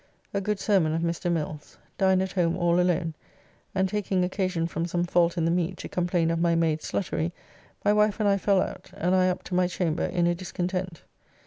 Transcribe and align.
A 0.33 0.41
good 0.41 0.59
sermon 0.59 0.95
of 0.95 1.03
Mr. 1.03 1.31
Mills. 1.31 1.77
Dined 1.99 2.23
at 2.23 2.31
home 2.31 2.57
all 2.57 2.79
alone, 2.79 3.13
and 3.75 3.87
taking 3.87 4.23
occasion 4.23 4.65
from 4.65 4.87
some 4.87 5.03
fault 5.03 5.37
in 5.37 5.45
the 5.45 5.51
meat 5.51 5.77
to 5.77 5.87
complain 5.87 6.31
of 6.31 6.39
my 6.39 6.55
maid's 6.55 6.91
sluttery, 6.91 7.31
my 7.85 7.93
wife 7.93 8.19
and 8.19 8.27
I 8.27 8.37
fell 8.37 8.63
out, 8.63 8.89
and 8.95 9.13
I 9.13 9.29
up 9.29 9.43
to 9.43 9.53
my 9.53 9.67
chamber 9.67 10.05
in 10.05 10.25
a 10.25 10.33
discontent. 10.33 11.03